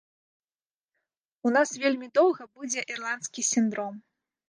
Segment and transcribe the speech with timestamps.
[1.49, 3.93] У нас вельмі доўга будзе ірландскі сіндром.